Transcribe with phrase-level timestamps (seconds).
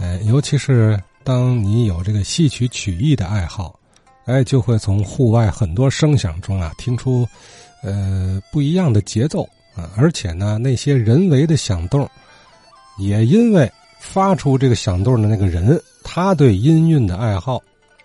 [0.00, 3.78] 哎，尤其是当你有这个戏曲曲艺的爱好，
[4.26, 7.26] 哎，就会从户外很多声响中啊听出，
[7.82, 9.42] 呃，不一样的节奏
[9.74, 12.08] 啊，而且呢，那些人为的响动，
[12.98, 17.60] 也因为发出这个响动的那个人，他对音韵的爱好，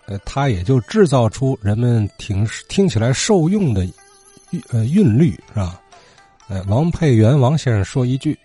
[0.06, 3.84] 呃，他也就制造出人们听听起来受用的
[4.50, 5.80] 韵呃韵律，是吧？
[6.48, 8.36] 呃，王佩元王先生说一句。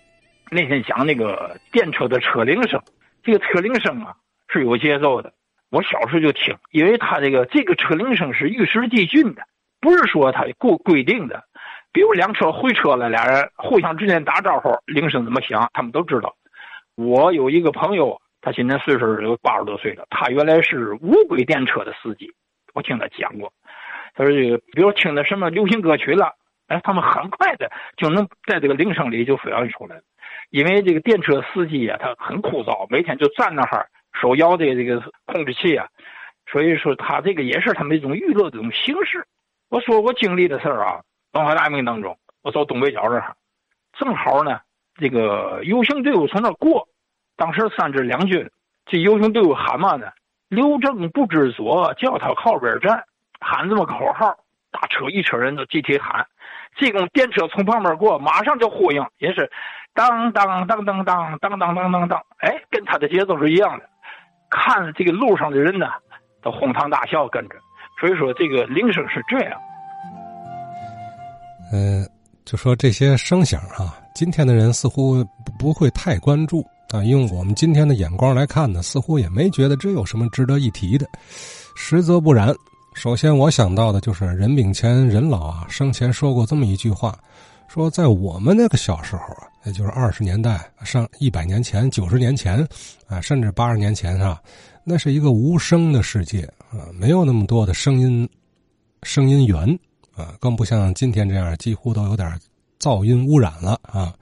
[0.51, 2.81] 那天讲那个电车的车铃声，
[3.23, 4.15] 这个车铃声啊
[4.47, 5.33] 是有节奏的。
[5.69, 9.43] 我小时候就听，因为他这个这个车铃声是与时俱进的，
[9.79, 11.43] 不是说他固规定的。
[11.91, 16.35] 比如两车会车了，俩人互相之间打招呼，铃声怎么响，他们都知道。
[16.95, 22.33] 我有一个朋友，他今年岁数有八十多岁了，他原来是无轨电车的司机，
[22.73, 23.51] 我听他讲过。
[24.15, 26.33] 他说这个，比如听的什么流行歌曲了，
[26.67, 30.01] 哎，他们很快的就能在这个铃声里就表现出来。
[30.49, 35.87] 因为这个电车司机啊，他很枯燥，每天就站那哈儿手摇的这个控制器啊，
[36.51, 39.25] 所以说他这个也是他们一种娱乐的一种形式。
[39.69, 41.01] 我说我经历的事儿啊，
[41.33, 43.35] 文化大革命当中，我走东北角这儿，
[43.93, 44.59] 正好呢，
[44.95, 46.87] 这个游行队伍从那过，
[47.37, 48.49] 当时三支两军，
[48.85, 50.07] 这游行队伍喊嘛呢？
[50.47, 53.03] 刘正不知所，叫他靠边站，
[53.39, 54.35] 喊这么口号，
[54.71, 56.25] 大车一车人都集体喊。
[56.75, 59.51] 这种电车从旁边过，马上就呼应，也是。
[59.99, 63.83] 当当当当当当当当当当，哎，跟他的节奏是一样的。
[64.49, 65.87] 看这个路上的人呢，
[66.41, 67.55] 都哄堂大笑跟着。
[67.99, 69.59] 所以说，这个铃声是这样。
[71.73, 72.07] 嗯，
[72.45, 75.21] 就说这些声响啊，今天的人似乎
[75.59, 77.03] 不会太关注啊。
[77.03, 81.05] 用我们今天的眼光来看呢，似乎也没觉得这有什么值得一提的。
[81.75, 82.55] 实则不然。
[82.95, 87.13] 首先，我想到的就是任炳乾任老啊，生前说过这么一句话。
[87.67, 92.67] 说，在我们那个小时候啊，就是二十年代上一百年前、九十年前，
[93.07, 94.41] 啊，甚至八十年前啊，
[94.83, 98.27] 那是一个无声的世界啊，没有那么多的声音、
[99.03, 99.79] 声音源
[100.15, 102.39] 啊，更不像今天这样，几乎都有点
[102.79, 104.13] 噪音污染了啊。